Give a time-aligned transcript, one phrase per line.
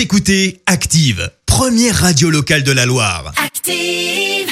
[0.00, 3.34] Vous écoutez Active, première radio locale de la Loire.
[3.36, 4.48] Active.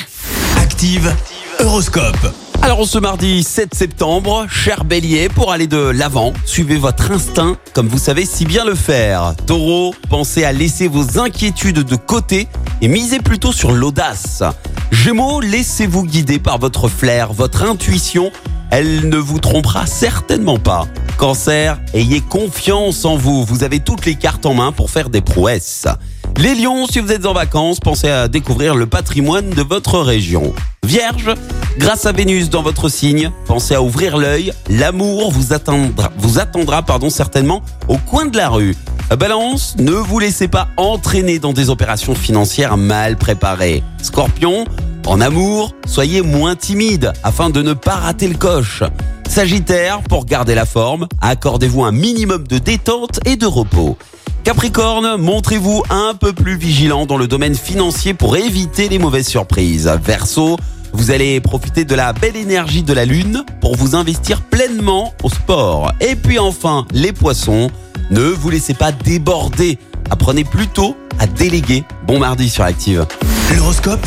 [0.59, 1.17] Active,
[1.61, 2.35] Horoscope.
[2.61, 7.89] Alors ce mardi 7 septembre, cher bélier, pour aller de l'avant, suivez votre instinct comme
[7.89, 9.33] vous savez si bien le faire.
[9.47, 12.47] Taureau, pensez à laisser vos inquiétudes de côté
[12.83, 14.43] et misez plutôt sur l'audace.
[14.91, 18.31] Gémeaux, laissez-vous guider par votre flair, votre intuition,
[18.71, 20.87] elle ne vous trompera certainement pas.
[21.19, 25.21] Cancer, ayez confiance en vous, vous avez toutes les cartes en main pour faire des
[25.21, 25.89] prouesses.
[26.37, 30.55] Les lions, si vous êtes en vacances, pensez à découvrir le patrimoine de votre région.
[30.85, 31.35] Vierge,
[31.77, 34.53] grâce à Vénus dans votre signe, pensez à ouvrir l'œil.
[34.71, 38.77] L'amour vous attendra, vous attendra pardon, certainement au coin de la rue.
[39.19, 43.83] Balance, ne vous laissez pas entraîner dans des opérations financières mal préparées.
[44.03, 44.67] Scorpion,
[45.05, 48.85] en amour, soyez moins timide afin de ne pas rater le coche.
[49.29, 53.97] Sagittaire, pour garder la forme, accordez-vous un minimum de détente et de repos.
[54.45, 59.91] Capricorne, montrez-vous un peu plus vigilant dans le domaine financier pour éviter les mauvaises surprises.
[60.03, 60.57] Verseau,
[60.93, 65.29] vous allez profiter de la belle énergie de la lune pour vous investir pleinement au
[65.29, 65.93] sport.
[66.01, 67.71] Et puis enfin, les poissons,
[68.11, 69.79] ne vous laissez pas déborder.
[70.11, 71.85] Apprenez plutôt à déléguer.
[72.07, 73.07] Bon mardi sur Active.
[73.55, 74.07] L'horoscope